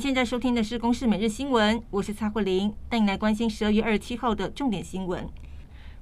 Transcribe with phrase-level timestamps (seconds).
[0.00, 5.28] 现在收听的是《公视每日新闻》，我是蔡慧玲，带你来关心十二月二十七号的重点新闻。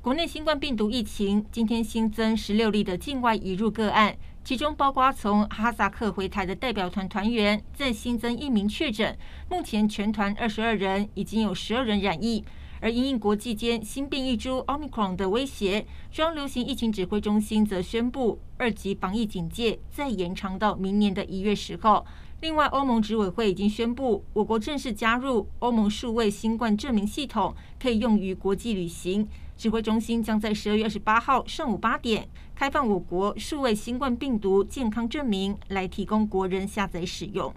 [0.00, 9.18] 国内新冠病毒疫情今天新增十六例的境外移入个案，其中包括从哈萨克回台的代表团团员，再新增一名确诊。
[9.50, 12.44] 目前全团二十二人，已经有十二人染疫。
[12.80, 22.04] 而因应国际间新变异株 Omicron 的威胁，中央流行疫情指挥中心则宣布二级防疫警戒再延长到明年的一月十号。
[22.40, 29.26] 另外，欧盟执委会已经宣布，我国正式加入欧盟数位新冠证明系统，可以用于国际旅行。
[29.56, 37.52] 指挥中心将在十二月二十八号上午八点开放我国数位新冠病毒健康证明，来提供国人下载使用。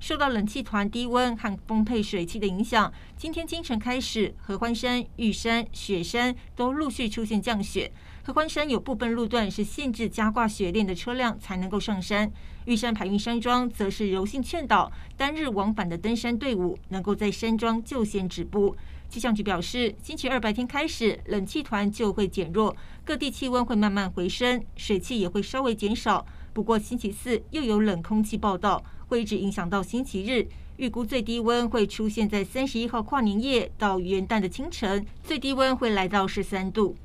[0.00, 7.90] 受到冷气团低温和丰沛水汽的影响，今天清晨开始，合欢山、玉山、雪山都陆续出现降雪。
[8.22, 12.30] 合欢山有部分路段是限制加挂雪链的车辆才能够上山，
[12.66, 18.76] 玉山排云山庄则是柔性劝导，单日往返的登山队伍能够在山庄就先止步。
[19.08, 26.24] 气象局表示，星期二白天开始，冷气团就会减弱，各地气温会慢慢回升，水汽也会稍微减少。
[26.58, 28.82] 不过星期四又有冷空气报道。
[29.06, 30.44] 会一直影响到星期日，
[30.76, 36.96] 预估最低温会出现在三十一号跨年夜到元旦的清晨，最低温会来到十三度。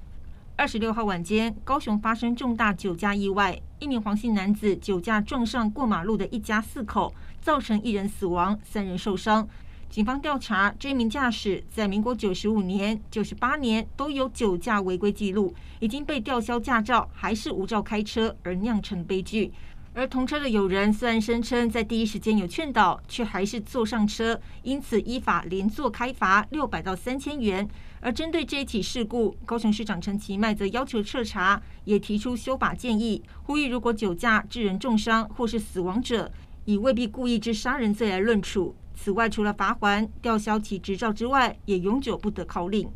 [0.56, 9.48] 二十六号晚间，高雄发生重大酒驾意外，一名黄姓男子酒驾撞上过马路的一家四口，造成一人死亡，三人受伤。
[9.94, 19.54] 警方调查，这名驾驶在民国九十五年、九十八年都有酒驾违规记录，已经被吊销驾照，还是无照开车，而酿成悲剧。
[19.94, 27.70] 而同车的友人虽然声称在第一时间有劝导，却还是坐上车，因此依法连坐开罚六百到三千元。
[28.00, 36.32] 而针对这一起事故，高雄市长陈其迈则要求彻查，也提出修法建议，呼吁如果酒驾致人重伤或是死亡者，
[36.66, 38.76] 以未必故意之杀人罪来论处。
[38.96, 42.90] 此外，除了罚锾、吊销其执照之外，也永久不得考领。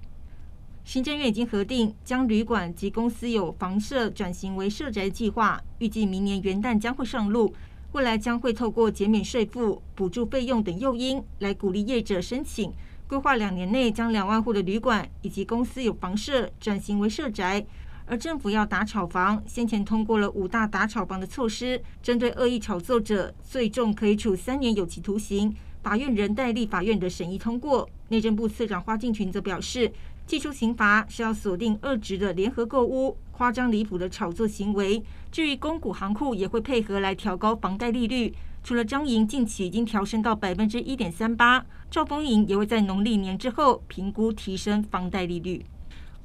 [0.83, 7.53] 行政院已经核定将旅馆及公司有房舍转型为社宅计划，预计明年元旦将会上路。
[7.93, 12.71] 未来将会透过减免税负、补助费用等诱因，来鼓励业者申请。
[13.07, 17.65] 规划两年内将两万户的旅馆以及公司有房舍转型为社宅。
[18.05, 25.53] 而政府要打炒房，先前通过了五大打炒房的措施，针对恶意炒作者，最重可以处三年有期徒刑。
[25.83, 27.89] 法院仍待立法院的审议通过。
[28.09, 29.91] 内政部次长花敬群则表示。
[30.27, 35.01] 祭出刑罚是要锁定恶质的联合购屋、夸张离谱的炒作行为。
[35.31, 38.33] 至于公股行库也会配合来调高房贷利率。
[38.61, 45.63] 除了彰银近期已经调升到百分之一点三八，兆丰银也会在农历年之后评估提升房贷利率。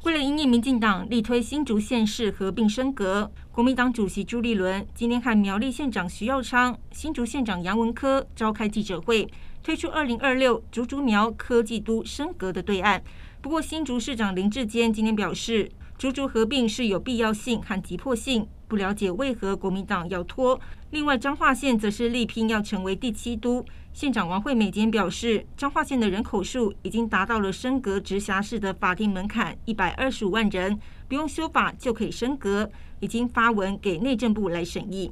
[0.04, 9.28] 为了因应民进党力推新竹县市合并升格，国民党主席朱立伦今天和苗栗县长徐耀昌、新竹县长杨文科召开记者会，
[9.62, 13.00] 推出二零二六竹竹苗科技都升格的对案。
[13.40, 20.58] 不过，新竹市长林志坚今天表示，竹竹合并是有必要性和急迫性，不了解为何国民党要拖。
[20.92, 23.62] 另外，彰化县则是力拼要成为第七都。
[23.92, 35.10] 县长王惠美今天表示，彰化县的人口数已经达到了升格直辖市的法定门槛一百二十五万人，不用修法就可以升格，已经发文给内政部来审议。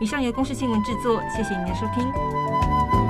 [0.00, 3.07] 以上由公视新闻制作，谢谢您的收听。